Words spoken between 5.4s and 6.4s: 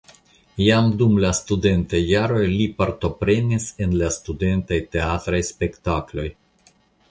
spektakloj.